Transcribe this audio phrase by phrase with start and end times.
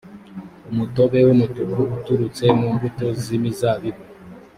[0.71, 4.03] umutobe w’umutuku uturutse mu mbuto z’imizabibu.